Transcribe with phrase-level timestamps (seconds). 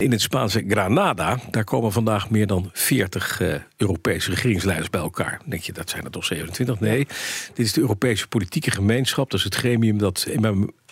[0.00, 5.40] In het Spaanse Granada, daar komen vandaag meer dan 40 uh, Europese regeringsleiders bij elkaar.
[5.44, 6.80] Denk je, dat zijn er toch 27?
[6.80, 7.06] Nee,
[7.54, 9.30] dit is de Europese politieke gemeenschap.
[9.30, 10.26] Dat is het gremium dat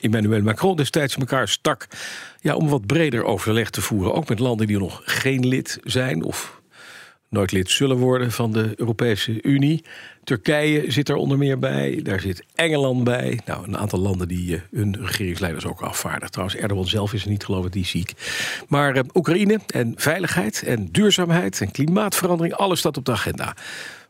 [0.00, 1.86] Emmanuel Macron destijds in elkaar stak.
[2.40, 4.14] Ja, om wat breder overleg te voeren.
[4.14, 6.57] Ook met landen die nog geen lid zijn of
[7.28, 9.84] nooit lid zullen worden van de Europese Unie.
[10.24, 12.00] Turkije zit er onder meer bij.
[12.02, 13.40] Daar zit Engeland bij.
[13.44, 16.30] Nou, een aantal landen die uh, hun regeringsleiders ook afvaardigen.
[16.30, 18.12] Trouwens, Erdogan zelf is niet, geloof ik, die ziek.
[18.68, 23.56] Maar uh, Oekraïne en veiligheid en duurzaamheid en klimaatverandering, alles staat op de agenda.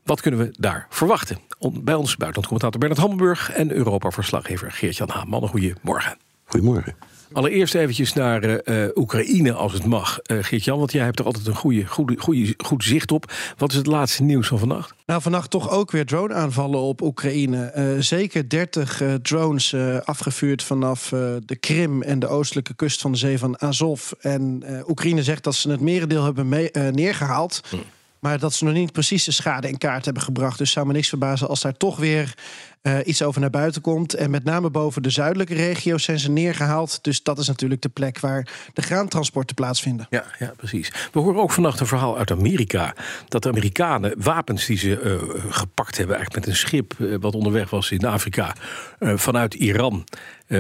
[0.02, 1.38] Wat kunnen we daar verwachten?
[1.58, 5.28] Bij ons buitenlandcommentator Bernard Hammelburg en Europa-verslaggever Geert-Jan Haan.
[5.28, 6.16] Mannen, goedemorgen.
[6.44, 6.94] Goedemorgen.
[7.32, 10.18] Allereerst eventjes naar uh, Oekraïne, als het mag.
[10.26, 13.32] Uh, Geert-Jan, want jij hebt er altijd een goede, goede, goede, goed zicht op.
[13.56, 14.94] Wat is het laatste nieuws van vannacht?
[15.06, 17.72] Nou, vannacht toch ook weer drone-aanvallen op Oekraïne.
[17.76, 21.08] Uh, zeker 30 drones afgevuurd vanaf
[21.44, 24.12] de Krim en de oostelijke kust van de zee van Azov.
[24.20, 27.60] En Oekraïne zegt dat ze het merendeel hebben mee, neergehaald.
[27.70, 27.76] Hm.
[28.20, 30.58] Maar dat ze nog niet precies de schade in kaart hebben gebracht.
[30.58, 32.34] Dus zou me niks verbazen als daar toch weer
[32.82, 34.14] uh, iets over naar buiten komt.
[34.14, 36.98] En met name boven de zuidelijke regio's zijn ze neergehaald.
[37.02, 40.06] Dus dat is natuurlijk de plek waar de graantransporten plaatsvinden.
[40.10, 40.92] Ja, ja precies.
[41.12, 42.94] We horen ook vannacht een verhaal uit Amerika.
[43.28, 47.34] Dat de Amerikanen wapens die ze uh, gepakt hebben, eigenlijk met een schip uh, wat
[47.34, 48.56] onderweg was in Afrika,
[49.00, 50.04] vanuit Iran.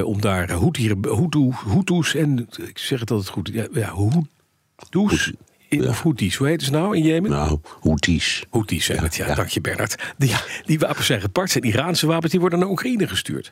[0.04, 0.50] om daar
[1.66, 3.94] Hutus en ik zeg het altijd goed, ja, ja
[5.68, 5.88] Ja.
[5.88, 7.30] Of Houthis, hoe heet ze nou in Jemen?
[7.30, 8.44] Nou, Houthis.
[8.50, 9.26] Houthis zijn het, ja.
[9.26, 9.34] ja.
[9.34, 10.14] Dank je Bernard.
[10.16, 13.50] Die, die wapens zijn gepakt, zijn Iraanse wapens, die worden naar Oekraïne gestuurd.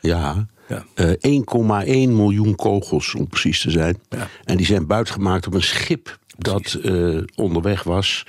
[0.00, 0.84] Ja, ja.
[0.94, 3.98] Uh, 1,1 miljoen kogels om precies te zijn.
[4.08, 4.28] Ja.
[4.44, 8.26] En die zijn buitgemaakt op een schip dat uh, onderweg was.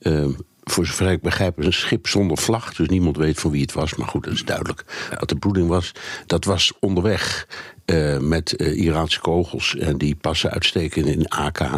[0.00, 0.26] Uh,
[0.64, 2.74] voor zover ik begrijp, een schip zonder vlag.
[2.74, 3.94] Dus niemand weet van wie het was.
[3.94, 4.84] Maar goed, dat is duidelijk
[5.18, 5.92] wat de bedoeling was.
[6.26, 7.46] Dat was onderweg
[7.86, 9.76] uh, met uh, Iraanse kogels.
[9.76, 11.72] En die passen uitstekend in AK-47.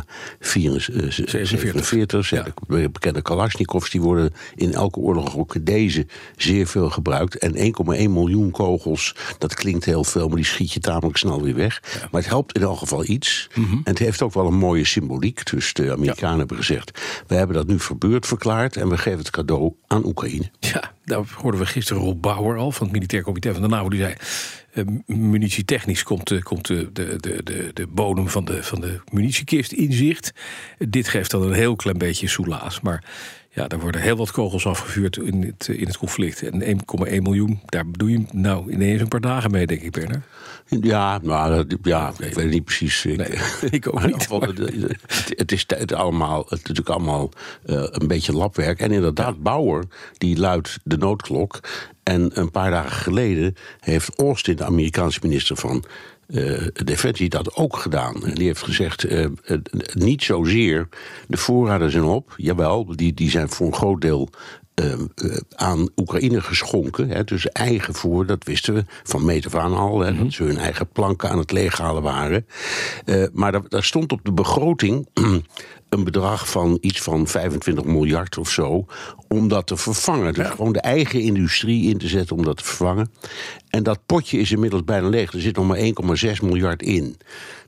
[2.29, 2.47] Ja.
[2.69, 3.91] De bekende Kalashnikovs.
[3.91, 6.07] Die worden in elke oorlog, ook deze,
[6.37, 7.39] zeer veel gebruikt.
[7.39, 7.63] En 1,1
[8.11, 11.83] miljoen kogels, dat klinkt heel veel, maar die schiet je tamelijk snel weer weg.
[11.95, 12.09] Ja.
[12.11, 13.49] Maar het helpt in elk geval iets.
[13.55, 13.81] Mm -hmm.
[13.85, 15.51] En het heeft ook wel een mooie symboliek.
[15.51, 16.39] Dus de Amerikanen ja.
[16.39, 18.77] hebben gezegd: we hebben dat nu verbeurd verklaard.
[18.77, 20.51] En we geven het cadeau aan Oekraïne.
[20.59, 23.89] Ja, daar hoorden we gisteren Rob Bauer al van het Militair Comité van de NAVO.
[23.89, 24.15] Die zei:
[24.75, 29.73] uh, munitietechnisch komt, uh, komt de, de, de, de bodem van de, van de munitiekist
[29.73, 30.33] in zicht.
[30.79, 32.81] dit geeft dan een heel klein beetje soelaas.
[32.81, 33.05] Maar
[33.55, 36.43] ja, er worden heel wat kogels afgevuurd in het, in het conflict.
[36.43, 40.25] En 1,1 miljoen, daar doe je nou ineens een paar dagen mee, denk ik, Bernard.
[40.67, 43.05] Ja, nou, ja, ik weet het niet precies.
[43.05, 43.17] Nee,
[43.71, 44.29] ik ook niet.
[44.29, 47.31] Het, het, is het allemaal, het is natuurlijk allemaal
[47.67, 48.81] uh, een beetje labwerk.
[48.81, 49.85] En inderdaad, Bauer,
[50.19, 51.61] die luidt de noodklok.
[52.03, 55.85] En een paar dagen geleden heeft Austin, de Amerikaanse minister van
[56.29, 58.25] uh, Defensie, dat ook gedaan.
[58.25, 59.59] En die heeft gezegd: uh, uh,
[59.93, 60.89] niet zozeer
[61.29, 62.35] de voorraden zijn op.
[62.37, 64.29] Jawel, die, die zijn voor een groot deel
[64.75, 64.95] uh,
[65.55, 67.09] aan Oekraïne geschonken.
[67.09, 70.01] Hè, dus eigen voor, dat wisten we van meet af aan al.
[70.01, 70.25] Hè, mm -hmm.
[70.25, 72.47] Dat ze hun eigen planken aan het leeghalen waren.
[73.33, 75.09] Maar daar, daar, stond op de begroting
[75.94, 78.87] een bedrag van iets van 25 miljard of zo.
[79.28, 80.34] Om dat te vervangen.
[80.34, 80.50] Dus ja.
[80.50, 83.10] gewoon de eigen industrie in te zetten om dat te vervangen.
[83.69, 85.32] En dat potje is inmiddels bijna leeg.
[85.32, 87.16] Er zit nog maar 1,6 miljard in.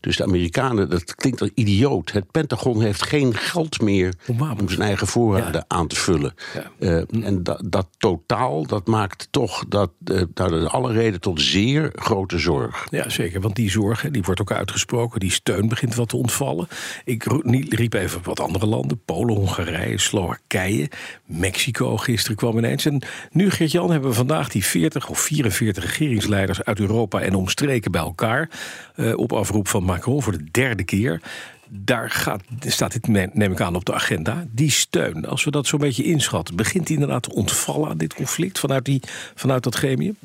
[0.07, 2.13] Dus de Amerikanen, dat klinkt al idioot.
[2.13, 4.15] Het Pentagon heeft geen geld meer
[4.59, 5.65] om zijn eigen voorraden ja.
[5.77, 6.35] aan te vullen.
[6.55, 6.71] Ja.
[6.79, 11.91] Uh, en dat, dat, totaal, dat maakt toch dat, uh, dat alle reden tot zeer
[11.95, 12.87] grote zorg.
[12.91, 13.41] Ja, zeker.
[13.41, 15.21] Want die zorg, die wordt ook uitgesproken.
[15.21, 16.69] Die steun begint wat te ontvallen.
[17.05, 17.25] Ik
[17.69, 19.01] riep even wat andere landen.
[19.05, 20.91] Polen, Hongarije, Slowakije,
[21.25, 22.85] Mexico gisteren kwam ineens.
[22.85, 27.91] En nu, Geert-Jan, hebben we vandaag die 40 of 44 regeringsleiders uit Europa en omstreken
[27.91, 28.51] bij elkaar.
[28.97, 31.21] Uh, op afroep van Macron voor de derde keer.
[31.69, 34.47] Daar gaat, staat dit, neem ik aan, op de agenda.
[34.51, 38.15] Die steun, als we dat zo'n beetje inschatten, begint die inderdaad te ontvallen aan dit
[38.15, 39.01] conflict vanuit, die,
[39.35, 40.17] vanuit dat gremium?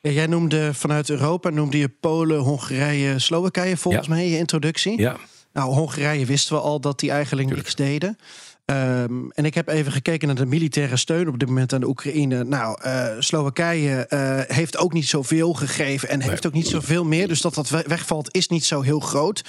[0.00, 4.12] Jij noemde vanuit Europa, noemde je Polen, Hongarije, Slowakije volgens ja.
[4.12, 4.98] mij in je introductie.
[4.98, 5.16] Ja.
[5.52, 7.68] Nou, Hongarije wisten we al dat die eigenlijk Tuurlijk.
[7.68, 8.18] niks deden.
[8.64, 11.88] Um, en ik heb even gekeken naar de militaire steun op dit moment aan de
[11.88, 12.44] Oekraïne.
[12.44, 17.28] Nou, uh, Slowakije uh, heeft ook niet zoveel gegeven en heeft ook niet zoveel meer.
[17.28, 19.44] Dus dat dat wegvalt is niet zo heel groot.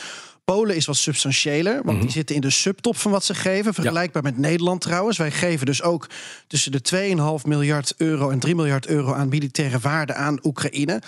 [0.46, 3.74] Polen is wat substantiëler, want die zitten in de subtop van wat ze geven.
[3.74, 5.18] Vergelijkbaar met Nederland trouwens.
[5.18, 6.10] Wij geven dus ook
[6.48, 6.82] tussen de
[7.42, 11.02] 2,5 miljard euro en 3 miljard euro aan militaire waarde aan Oekraïne.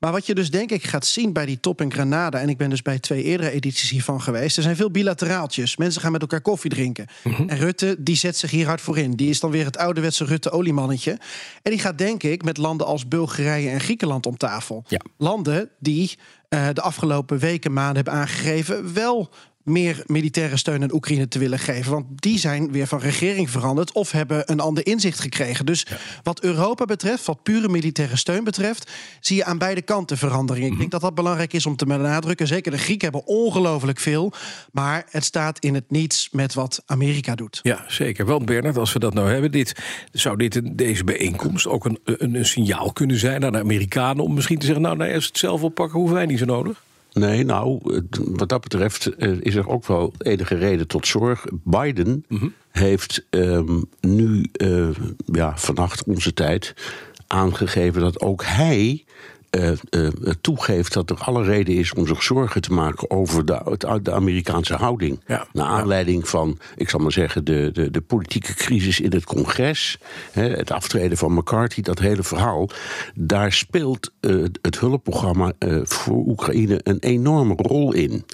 [0.00, 2.56] Maar wat je dus denk ik gaat zien bij die top in Granada, en ik
[2.56, 5.76] ben dus bij twee eerdere edities hiervan geweest, er zijn veel bilateraaltjes.
[5.76, 7.06] Mensen gaan met elkaar koffie drinken.
[7.46, 9.16] En Rutte, die zet zich hier hard voor in.
[9.16, 11.18] Die is dan weer het ouderwetse Rutte-oliemannetje.
[11.62, 14.84] En die gaat denk ik met landen als Bulgarije en Griekenland om tafel.
[14.88, 15.00] Ja.
[15.16, 16.18] Landen die
[16.50, 19.30] de afgelopen weken, maanden hebben aangegeven wel
[19.64, 21.92] meer militaire steun aan Oekraïne te willen geven.
[21.92, 25.66] Want die zijn weer van regering veranderd of hebben een ander inzicht gekregen.
[25.66, 25.96] Dus ja.
[26.22, 28.90] wat Europa betreft, wat pure militaire steun betreft,
[29.20, 30.72] zie je aan beide kanten verandering.
[30.72, 32.46] Ik denk dat dat belangrijk is om te benadrukken.
[32.46, 34.32] Zeker de Grieken hebben ongelooflijk veel.
[34.72, 37.60] Maar het staat in het niets met wat Amerika doet.
[37.62, 38.24] Ja, zeker.
[38.24, 39.74] Want Bernard, als we dat nou hebben, dit,
[40.12, 44.34] zou dit, deze bijeenkomst ook een, een, een signaal kunnen zijn naar de Amerikanen om
[44.34, 46.82] misschien te zeggen: Nou, nou als het zelf oppakken, hoeven wij niet zo nodig?
[47.12, 47.80] Nee, nou,
[48.16, 51.44] wat dat betreft is er ook wel enige reden tot zorg.
[51.64, 52.54] Biden mm -hmm.
[52.70, 54.88] heeft um, nu, uh,
[55.24, 56.74] ja, vannacht onze tijd,
[57.26, 59.04] aangegeven dat ook hij
[59.50, 60.08] uh, uh,
[60.40, 64.74] toegeeft dat er alle reden is om zich zorgen te maken over de, de Amerikaanse
[64.74, 65.20] houding.
[65.26, 66.28] Ja, Naar aanleiding ja.
[66.28, 69.98] van, ik zal maar zeggen, de, de, de politieke crisis in het congres,
[70.32, 72.68] hè, het aftreden van McCarthy, dat hele verhaal.
[73.14, 78.24] Daar speelt uh, het hulpprogramma voor Oekraïne een enorme rol in.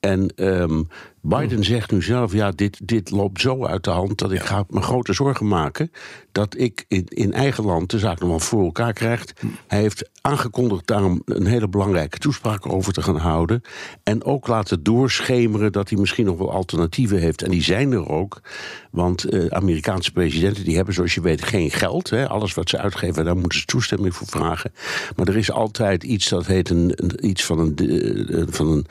[0.00, 0.88] En um,
[1.20, 4.64] Biden zegt nu zelf: ja, dit, dit loopt zo uit de hand dat ik ga
[4.68, 5.90] me grote zorgen maken.
[6.32, 9.24] Dat ik in, in eigen land de zaak nog wel voor elkaar krijg.
[9.66, 13.62] Hij heeft aangekondigd daarom een hele belangrijke toespraak over te gaan houden.
[14.02, 17.42] En ook laten doorschemeren dat hij misschien nog wel alternatieven heeft.
[17.42, 18.40] En die zijn er ook.
[18.90, 22.10] Want uh, Amerikaanse presidenten die hebben, zoals je weet, geen geld.
[22.10, 22.28] Hè.
[22.28, 24.72] Alles wat ze uitgeven, daar moeten ze toestemming voor vragen.
[25.16, 28.86] Maar er is altijd iets dat heet een, een iets van een, uh, van een,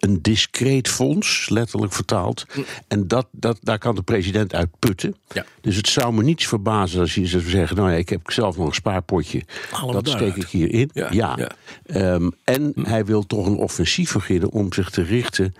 [0.00, 2.46] een discreet fonds, letterlijk vertaald.
[2.88, 5.16] En dat, dat, daar kan de president uit putten.
[5.32, 5.44] Ja.
[5.60, 8.56] Dus het zou me niets verbazen als je zou zeggen: Nou ja, ik heb zelf
[8.56, 9.42] nog een spaarpotje.
[9.90, 10.90] Dat steek ik hierin.
[11.10, 11.36] Ja.
[11.86, 15.54] Ehm, en hij wil toch een offensief beginnen om zich te richten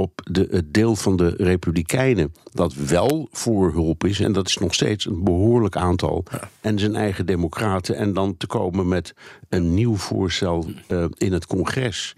[0.00, 4.20] op de, het deel van de Republikeinen dat wel voor hulp is.
[4.20, 6.24] En dat is nog steeds een behoorlijk aantal.
[6.60, 7.96] En zijn eigen democraten.
[7.96, 9.14] En dan te komen met
[9.48, 12.16] een nieuw voorstel uh, in het congres.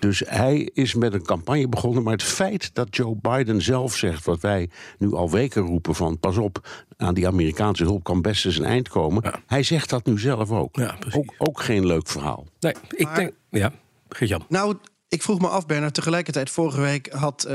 [0.00, 2.02] Dus hij is met een campagne begonnen.
[2.02, 6.18] Maar het feit dat Joe Biden zelf zegt, wat wij nu al weken roepen: van
[6.18, 9.22] pas op, aan die Amerikaanse hulp kan best eens een eind komen.
[9.24, 9.40] Ja.
[9.46, 10.80] Hij zegt dat nu zelf ook.
[11.12, 11.34] Ook.
[11.38, 12.46] Ook geen leuk verhaal.
[12.60, 13.32] Nee, ik Maar- denk.
[13.50, 13.72] Ja,
[14.08, 14.44] Geert-Jan.
[14.48, 14.76] Nou,
[15.14, 15.94] ik vroeg me af, Bernard.
[15.94, 17.54] Tegelijkertijd, vorige week had eh,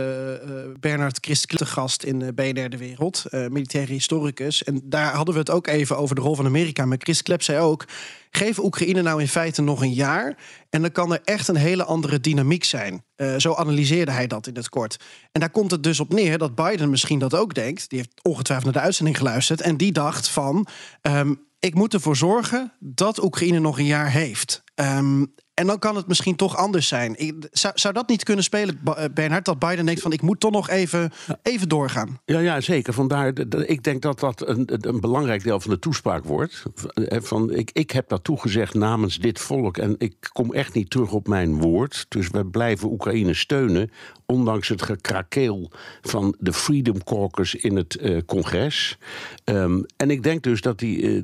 [0.79, 4.63] Bernard te gast in BNR De Wereld, eh, militaire historicus.
[4.63, 6.85] En daar hadden we het ook even over de rol van Amerika.
[6.85, 7.85] Maar Chris Klep zei ook:
[8.31, 10.37] geef Oekraïne nou in feite nog een jaar.
[10.69, 13.03] En dan kan er echt een hele andere dynamiek zijn.
[13.37, 14.97] Zo analyseerde hij dat in het kort.
[15.31, 17.89] En daar komt het dus op neer dat Biden misschien dat ook denkt.
[17.89, 19.61] Die heeft ongetwijfeld naar de uitzending geluisterd.
[19.61, 20.67] En die dacht van.
[21.01, 24.63] ehm, ik moet ervoor zorgen dat Oekraïne nog een jaar heeft.
[24.75, 25.25] Ehm,
[25.59, 27.13] en dan kan het misschien toch anders zijn.
[27.19, 29.45] Ik- zou, zou dat niet kunnen spelen, eh, Bernhard?
[29.45, 31.11] Dat Biden denkt van ik moet toch nog even,
[31.43, 32.19] even doorgaan.
[32.25, 32.93] Ja, ja, zeker.
[32.93, 36.63] Vandaar, de- de- ik denk dat dat een, een belangrijk deel van de toespraak wordt.
[36.93, 40.89] Eh, Van, ik, ik heb dat toegezegd namens dit volk en ik kom echt niet
[40.89, 42.05] terug op mijn woord.
[42.09, 43.91] Dus we blijven Oekraïne steunen,
[44.25, 45.71] ondanks het gekrakeel
[46.01, 48.97] van de Freedom Caucus in het eh, congres.
[49.43, 51.21] Ehm, en ik denk dus dat hij eh,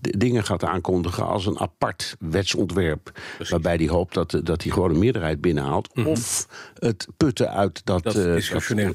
[0.00, 3.20] dingen gaat aankondigen als een apart wetsontwerp.
[3.50, 5.88] Waarbij hij hoopt dat, dat hij gewoon een meerderheid binnenhaalt.
[6.06, 6.46] Of
[6.78, 8.22] het putten uit dat, Dat eh,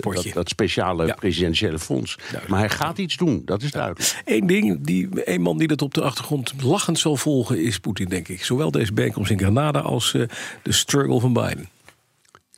[0.04, 1.14] dat, dat, speciale Ja.
[1.16, 2.16] presidentiële fonds.
[2.18, 2.48] Duidelijk.
[2.48, 4.22] Maar hij gaat iets doen, dat is duidelijk.
[4.26, 8.10] Eén ding, die, een man die dat op de achtergrond lachend zal volgen, is Poetin,
[8.10, 8.44] denk ik.
[8.44, 10.22] Zowel deze bijeenkomst in Granada als eh,
[10.64, 11.70] de struggle van Biden.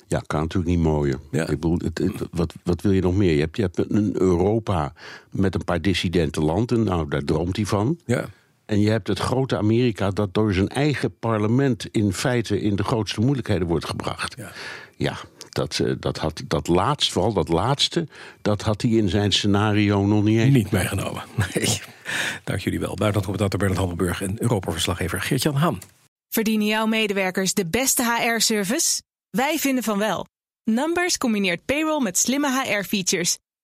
[0.08, 1.20] Ja, kan natuurlijk niet mooier.
[1.32, 1.42] Ja.
[1.42, 3.34] Ik bedoel, het, het- wat, wat wil je nog meer?
[3.34, 4.94] Je hebt, je hebt een Europa
[5.30, 6.84] met een paar dissidente landen.
[6.84, 8.00] Nou, daar droomt hij van.
[8.06, 8.26] Ja.
[8.70, 12.84] En je hebt het grote Amerika dat door zijn eigen parlement in feite in de
[12.84, 14.36] grootste moeilijkheden wordt gebracht.
[14.38, 14.52] Ja.
[14.96, 15.18] Ja,
[15.50, 18.08] dat, eh, dat, had, dat laatste, vooral dat laatste,
[18.42, 20.54] dat had hij in zijn scenario nog niet eens.
[20.54, 21.24] Niet meegenomen.
[21.54, 21.82] Nee.
[22.44, 22.96] Dank jullie wel.
[22.96, 25.80] Buitenlandcommentator Bernard Hammelburg en Europa-verslaggever Geert-Jan Haan.
[26.30, 29.02] Verdienen jouw medewerkers de beste HR-service?
[29.30, 30.26] Wij vinden van wel.
[30.64, 33.38] Numbers combineert payroll met slimme HR-features.